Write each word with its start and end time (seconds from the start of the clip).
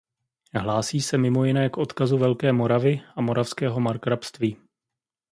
Hlásí 0.55 1.01
se 1.01 1.17
mimo 1.17 1.45
jiné 1.45 1.69
k 1.69 1.77
odkazu 1.77 2.17
Velké 2.17 2.53
Moravy 2.53 3.01
a 3.15 3.21
Moravského 3.21 3.79
markrabství. 3.79 4.57